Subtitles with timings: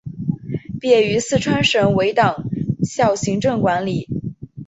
[0.79, 2.45] 毕业于四川省委党
[2.83, 4.07] 校行政管理。